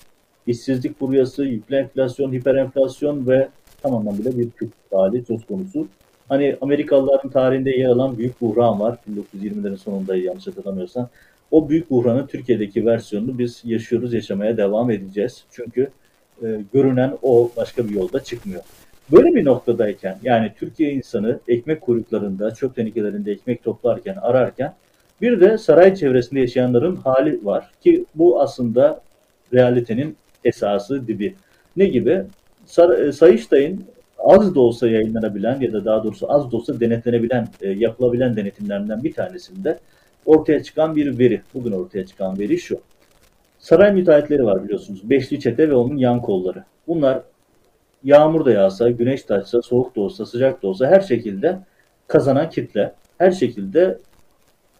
[0.46, 3.48] İşsizlik furyası, yüklü enflasyon, hiperenflasyon ve
[3.82, 5.86] tamamen bile bir Türk hali söz konusu.
[6.28, 8.98] Hani Amerikalıların tarihinde yer alan büyük buhran var.
[9.10, 11.08] 1920'lerin sonunda yanlış hatırlamıyorsam.
[11.50, 15.44] O büyük buhranın Türkiye'deki versiyonunu biz yaşıyoruz, yaşamaya devam edeceğiz.
[15.50, 15.88] Çünkü
[16.42, 18.62] e, görünen o başka bir yolda çıkmıyor.
[19.12, 24.74] Böyle bir noktadayken yani Türkiye insanı ekmek kuyruklarında, çöp tenekelerinde ekmek toplarken, ararken
[25.20, 29.00] bir de saray çevresinde yaşayanların hali var ki bu aslında
[29.54, 31.34] realitenin esası, dibi.
[31.76, 32.22] Ne gibi?
[32.66, 33.84] Sar- e, Sayıştay'ın
[34.18, 39.04] az da olsa yayınlanabilen ya da daha doğrusu az da olsa denetlenebilen, e, yapılabilen denetimlerinden
[39.04, 39.78] bir tanesinde
[40.26, 41.42] ortaya çıkan bir veri.
[41.54, 42.80] Bugün ortaya çıkan veri şu.
[43.58, 45.10] Saray müteahhitleri var biliyorsunuz.
[45.10, 46.64] Beşli çete ve onun yan kolları.
[46.88, 47.22] Bunlar
[48.04, 51.58] yağmur da yağsa, güneş de açsa, soğuk da olsa, sıcak da olsa her şekilde
[52.06, 52.92] kazanan kitle.
[53.18, 53.98] Her şekilde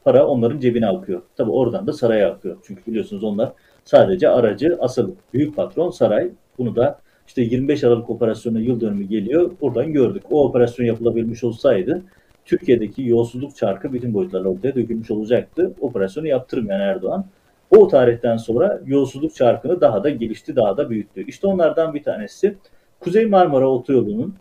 [0.04, 1.22] para onların cebine akıyor.
[1.36, 2.56] Tabi oradan da saraya akıyor.
[2.66, 3.52] Çünkü biliyorsunuz onlar
[3.84, 6.30] sadece aracı, asıl büyük patron saray.
[6.58, 9.50] Bunu da işte 25 Aralık operasyonu yıl dönümü geliyor.
[9.60, 10.22] Buradan gördük.
[10.30, 12.02] O operasyon yapılabilmiş olsaydı
[12.44, 15.74] Türkiye'deki yolsuzluk çarkı bütün boyutlarla ortaya dökülmüş olacaktı.
[15.80, 17.26] Operasyonu yaptırmayan Erdoğan
[17.70, 21.24] o tarihten sonra yolsuzluk çarkını daha da gelişti, daha da büyüttü.
[21.26, 22.56] İşte onlardan bir tanesi
[23.00, 24.34] Kuzey Marmara Otoyolu'nun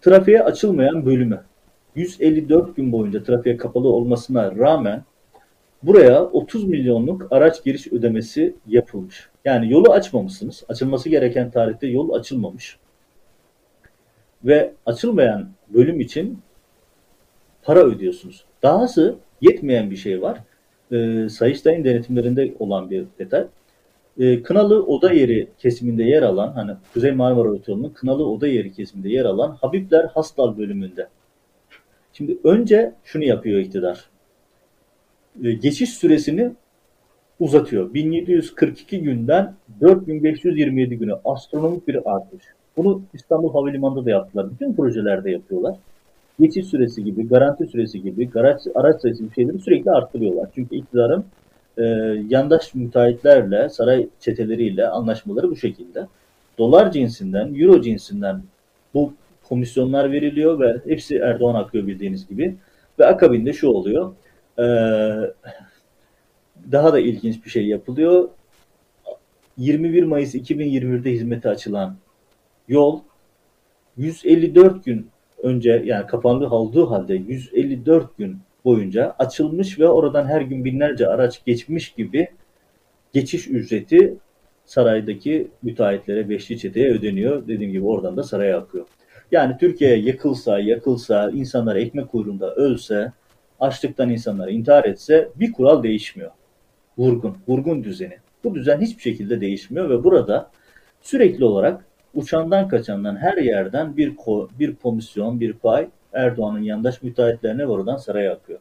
[0.00, 1.40] trafiğe açılmayan bölümü.
[1.94, 5.04] 154 gün boyunca trafiğe kapalı olmasına rağmen
[5.82, 9.28] buraya 30 milyonluk araç giriş ödemesi yapılmış.
[9.44, 10.64] Yani yolu açmamışsınız.
[10.68, 12.76] Açılması gereken tarihte yol açılmamış.
[14.44, 16.38] Ve açılmayan bölüm için
[17.62, 18.44] para ödüyorsunuz.
[18.62, 20.38] Dahası yetmeyen bir şey var.
[20.92, 23.46] E, Sayıştay'ın denetimlerinde olan bir detay.
[24.18, 29.08] E, Kınalı Oda Yeri kesiminde yer alan, hani Kuzey Marmara Otoyolu'nun Kınalı Oda Yeri kesiminde
[29.08, 31.08] yer alan Habibler Hastal bölümünde.
[32.12, 34.10] Şimdi önce şunu yapıyor iktidar.
[35.44, 36.52] E, geçiş süresini
[37.40, 37.94] uzatıyor.
[37.94, 42.42] 1742 günden 4527 güne astronomik bir artış.
[42.76, 44.50] Bunu İstanbul Havalimanı'nda da yaptılar.
[44.50, 45.76] Bütün projelerde yapıyorlar.
[46.40, 50.48] Geçiş süresi gibi, garanti süresi gibi, araç, araç sayısı bir şeyleri sürekli arttırıyorlar.
[50.54, 51.24] Çünkü iktidarın
[51.78, 51.82] e,
[52.28, 56.06] yandaş müteahhitlerle, saray çeteleriyle anlaşmaları bu şekilde.
[56.58, 58.42] Dolar cinsinden, euro cinsinden
[58.94, 59.12] bu
[59.50, 62.56] komisyonlar veriliyor ve hepsi Erdoğan akıyor bildiğiniz gibi.
[62.98, 64.12] Ve akabinde şu oluyor.
[64.58, 64.64] E,
[66.72, 68.28] daha da ilginç bir şey yapılıyor.
[69.56, 71.96] 21 Mayıs 2021'de hizmete açılan
[72.68, 73.00] yol
[73.96, 75.10] 154 gün
[75.42, 81.44] önce yani kapanlı olduğu halde 154 gün boyunca açılmış ve oradan her gün binlerce araç
[81.44, 82.28] geçmiş gibi
[83.12, 84.16] geçiş ücreti
[84.64, 87.48] saraydaki müteahhitlere, beşli çeteye ödeniyor.
[87.48, 88.86] Dediğim gibi oradan da saraya akıyor.
[89.30, 93.12] Yani Türkiye yıkılsa, yakılsa, insanlar ekmek kuyruğunda ölse,
[93.60, 96.30] açlıktan insanlar intihar etse bir kural değişmiyor.
[96.98, 98.18] Vurgun, vurgun düzeni.
[98.44, 100.50] Bu düzen hiçbir şekilde değişmiyor ve burada
[101.02, 107.66] sürekli olarak uçandan kaçandan her yerden bir ko bir komisyon, bir pay Erdoğan'ın yandaş müteahhitlerine
[107.66, 108.58] oradan saraya akıyor.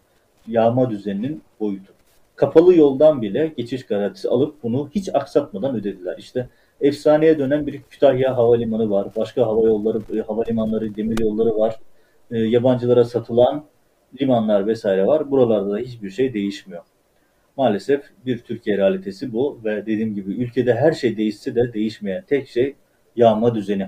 [0.47, 1.93] Yağma düzeninin boyutu.
[2.35, 6.15] Kapalı yoldan bile geçiş garantisi alıp bunu hiç aksatmadan ödediler.
[6.17, 6.49] İşte
[6.81, 9.07] efsaneye dönen bir Kütahya Havalimanı var.
[9.15, 11.79] Başka hava yolları, e, havalimanları, demir yolları var.
[12.31, 13.65] E, yabancılara satılan
[14.21, 15.31] limanlar vesaire var.
[15.31, 16.83] Buralarda da hiçbir şey değişmiyor.
[17.57, 22.47] Maalesef bir Türkiye realitesi bu ve dediğim gibi ülkede her şey değişse de değişmeyen tek
[22.47, 22.75] şey
[23.15, 23.87] yağma düzeni.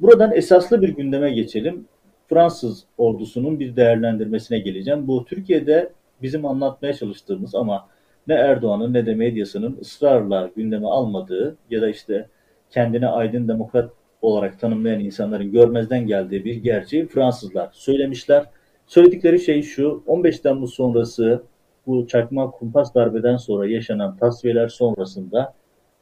[0.00, 1.88] Buradan esaslı bir gündeme geçelim.
[2.28, 5.08] Fransız ordusunun bir değerlendirmesine geleceğim.
[5.08, 7.88] Bu Türkiye'de bizim anlatmaya çalıştığımız ama
[8.28, 12.28] ne Erdoğan'ın ne de medyasının ısrarla gündeme almadığı ya da işte
[12.70, 13.90] kendine aydın demokrat
[14.22, 18.44] olarak tanımlayan insanların görmezden geldiği bir gerçeği Fransızlar söylemişler.
[18.86, 21.42] Söyledikleri şey şu, 15 Temmuz sonrası
[21.86, 25.54] bu çakma kumpas darbeden sonra yaşanan tasfiyeler sonrasında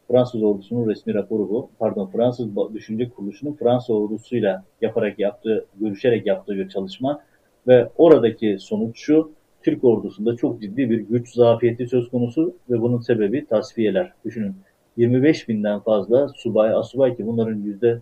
[0.09, 1.71] Fransız ordusunun resmi raporu bu.
[1.79, 7.21] Pardon Fransız Düşünce Kuruluşu'nun Fransız ordusuyla yaparak yaptığı, görüşerek yaptığı bir çalışma
[7.67, 9.33] ve oradaki sonuç şu,
[9.65, 14.13] Türk ordusunda çok ciddi bir güç zafiyeti söz konusu ve bunun sebebi tasfiyeler.
[14.25, 14.55] Düşünün
[14.97, 18.01] 25 binden fazla subay, asubay ki bunların yüzde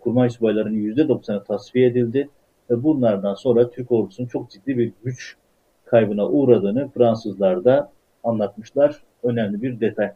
[0.00, 2.28] kurmay subaylarının yüzde doksanı tasfiye edildi
[2.70, 5.36] ve bunlardan sonra Türk ordusunun çok ciddi bir güç
[5.84, 7.92] kaybına uğradığını Fransızlar da
[8.24, 9.02] anlatmışlar.
[9.22, 10.12] Önemli bir detay.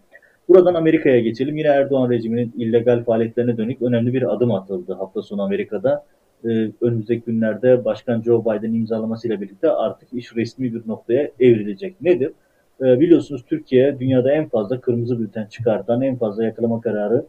[0.48, 1.57] Buradan Amerika'ya geçelim.
[1.57, 6.05] Yine Erdoğan rejiminin illegal faaliyetlerine dönük önemli bir adım atıldı hafta sonu Amerika'da.
[6.44, 12.00] Ee, önümüzdeki günlerde Başkan Joe Biden imzalamasıyla birlikte artık iş resmi bir noktaya evrilecek.
[12.00, 12.33] Nedir?
[12.81, 17.24] Ee, biliyorsunuz Türkiye dünyada en fazla kırmızı bülten çıkartan, en fazla yakalama kararı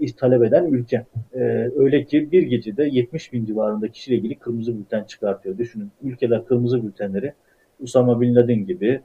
[0.00, 1.06] e, talep eden ülke.
[1.34, 1.40] E,
[1.76, 5.58] öyle ki bir gecede 70 bin civarında kişiyle ilgili kırmızı bülten çıkartıyor.
[5.58, 7.32] Düşünün ülkeler kırmızı bültenleri
[7.80, 9.00] Usama Bin Laden gibi,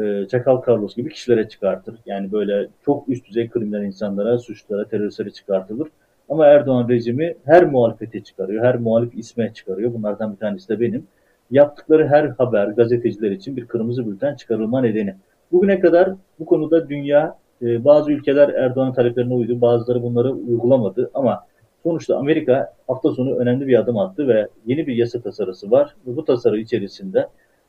[0.00, 1.96] e, Çakal Carlos gibi kişilere çıkartır.
[2.06, 5.88] Yani böyle çok üst düzey kriminal insanlara, suçlara, teröristlere çıkartılır.
[6.30, 9.94] Ama Erdoğan rejimi her muhalefete çıkarıyor, her muhalif isme çıkarıyor.
[9.94, 11.06] Bunlardan bir tanesi de benim.
[11.50, 15.14] Yaptıkları her haber gazeteciler için bir kırmızı bülten çıkarılma nedeni.
[15.52, 21.46] Bugüne kadar bu konuda dünya e, bazı ülkeler Erdoğan'ın taleplerine uydu, bazıları bunları uygulamadı ama
[21.82, 25.94] sonuçta Amerika hafta sonu önemli bir adım attı ve yeni bir yasa tasarısı var.
[26.06, 27.26] Bu tasarı içerisinde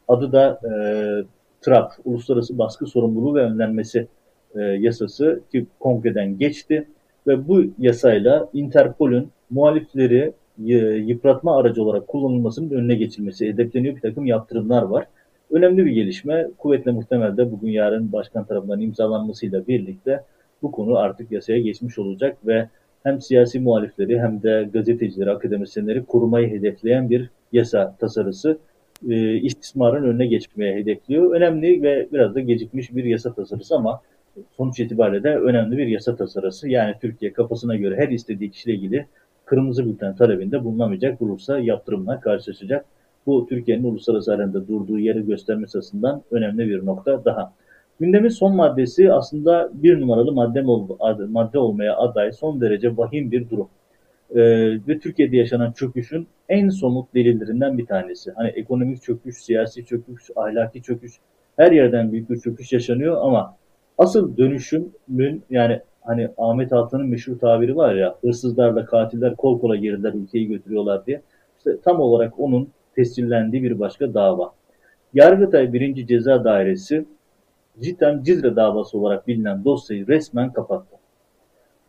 [0.08, 0.72] adı da e,
[1.62, 4.08] TRAP, Uluslararası Baskı Sorumluluğu ve Önlenmesi
[4.56, 6.88] e, yasası ki kongreden geçti
[7.28, 10.34] ve bu yasayla Interpol'ün muhalifleri
[11.08, 13.96] yıpratma aracı olarak kullanılmasının önüne geçilmesi hedefleniyor.
[13.96, 15.06] Bir takım yaptırımlar var.
[15.52, 16.48] Önemli bir gelişme.
[16.58, 20.24] Kuvvetle muhtemel de bugün yarın başkan tarafından imzalanmasıyla birlikte
[20.62, 22.70] bu konu artık yasaya geçmiş olacak ve
[23.04, 28.58] hem siyasi muhalifleri hem de gazetecileri, akademisyenleri korumayı hedefleyen bir yasa tasarısı
[29.10, 31.36] e, istismarın önüne geçmeye hedefliyor.
[31.36, 34.02] Önemli ve biraz da gecikmiş bir yasa tasarısı ama
[34.58, 36.70] sonuç itibariyle de önemli bir yasa tasarısı.
[36.70, 39.06] Yani Türkiye kafasına göre her istediği kişiyle ilgili
[39.46, 42.86] kırmızı bülten talebinde bulunamayacak, bulursa yaptırımla karşılaşacak.
[43.26, 47.54] Bu Türkiye'nin uluslararası arenada durduğu yeri göstermesi açısından önemli bir nokta daha.
[48.00, 50.62] Gündemin son maddesi aslında bir numaralı madde,
[51.28, 53.68] madde olmaya aday son derece vahim bir durum.
[54.36, 54.42] Ee,
[54.88, 58.32] ve Türkiye'de yaşanan çöküşün en somut delillerinden bir tanesi.
[58.32, 61.14] Hani ekonomik çöküş, siyasi çöküş, ahlaki çöküş
[61.58, 63.56] her yerden büyük bir çöküş yaşanıyor ama
[63.98, 70.14] asıl dönüşümün yani hani Ahmet Altan'ın meşhur tabiri var ya hırsızlarla katiller kol kola girdiler
[70.14, 71.22] ülkeyi götürüyorlar diye.
[71.58, 74.52] İşte tam olarak onun tescillendiği bir başka dava.
[75.14, 76.08] Yargıtay 1.
[76.08, 77.06] Ceza Dairesi
[77.82, 80.96] cidden Cizre davası olarak bilinen dosyayı resmen kapattı.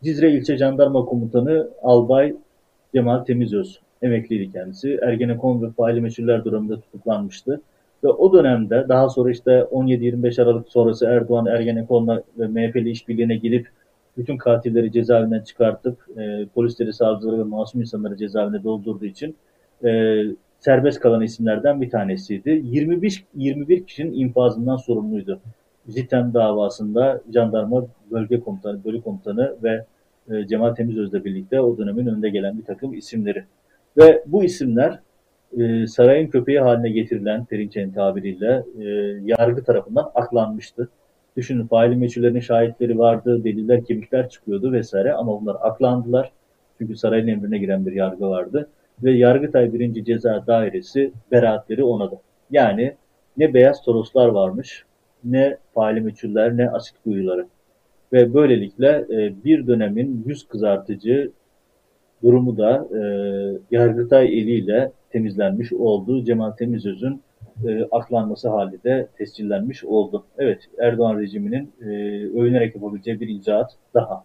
[0.03, 2.35] Cizre İlçe Jandarma Komutanı Albay
[2.93, 4.99] Cemal Temizöz, emekliydi kendisi.
[5.01, 7.61] Ergenekon ve faili meçhuller durumunda tutuklanmıştı.
[8.03, 13.67] Ve o dönemde daha sonra işte 17-25 Aralık sonrası Erdoğan Ergenekon'la ve MHP'li işbirliğine gidip
[14.17, 19.35] bütün katilleri cezaevinden çıkartıp e, polisleri, savcıları ve masum insanları cezaevine doldurduğu için
[19.83, 20.21] e,
[20.59, 22.61] serbest kalan isimlerden bir tanesiydi.
[22.63, 25.39] 21, 21 kişinin infazından sorumluydu.
[25.87, 29.85] Zitem davasında jandarma bölge komutanı, bölük komutanı ve
[30.31, 33.43] e, Cemal Temizöz'le birlikte o dönemin önde gelen bir takım isimleri.
[33.97, 34.99] Ve bu isimler
[35.57, 38.85] e, sarayın köpeği haline getirilen Perinçe'nin tabiriyle e,
[39.23, 40.89] yargı tarafından aklanmıştı.
[41.37, 46.31] Düşünün faili meçhullerin şahitleri vardı, deliller, kimlikler çıkıyordu vesaire ama bunlar aklandılar.
[46.77, 48.69] Çünkü sarayın emrine giren bir yargı vardı
[49.03, 50.03] ve Yargıtay 1.
[50.05, 52.19] Ceza Dairesi beraatleri onadı.
[52.51, 52.95] Yani
[53.37, 54.83] ne beyaz toroslar varmış,
[55.23, 57.45] ne faili meçhuller, ne asit kuyuları.
[58.13, 61.31] Ve böylelikle e, bir dönemin yüz kızartıcı
[62.23, 63.01] durumu da e,
[63.71, 66.25] Yargıtay eliyle temizlenmiş oldu.
[66.25, 67.21] Cemal Temizöz'ün
[67.67, 70.25] e, aklanması hali de tescillenmiş oldu.
[70.37, 71.85] Evet Erdoğan rejiminin e,
[72.39, 74.23] övünerek yapabileceği bir icraat daha.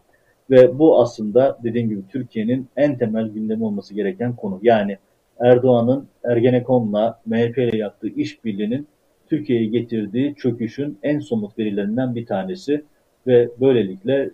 [0.50, 4.60] Ve bu aslında dediğim gibi Türkiye'nin en temel gündemi olması gereken konu.
[4.62, 4.98] Yani
[5.40, 8.86] Erdoğan'ın Ergenekon'la MHP ile yaptığı işbirliğinin
[9.26, 12.84] Türkiye'ye getirdiği çöküşün en somut verilerinden bir tanesi
[13.26, 14.30] ve böylelikle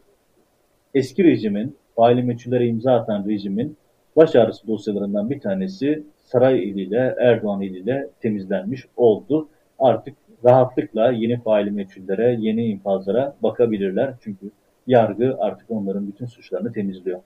[0.94, 3.76] eski rejimin, faili meçhullere imza atan rejimin
[4.16, 9.48] baş ağrısı dosyalarından bir tanesi saray eliyle, Erdoğan eliyle temizlenmiş oldu.
[9.78, 10.14] Artık
[10.44, 14.14] rahatlıkla yeni faili meçhullere, yeni infazlara bakabilirler.
[14.20, 14.50] Çünkü
[14.86, 17.20] yargı artık onların bütün suçlarını temizliyor.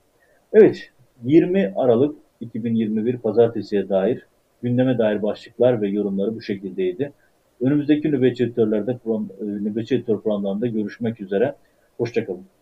[0.53, 0.91] Evet,
[1.25, 4.27] 20 Aralık 2021 Pazartesi'ye dair
[4.63, 7.13] gündeme dair başlıklar ve yorumları bu şekildeydi.
[7.61, 8.99] Önümüzdeki nöbetçi editörlerde,
[9.41, 11.55] nöbetçi editör programlarında görüşmek üzere.
[11.97, 12.58] Hoşçakalın.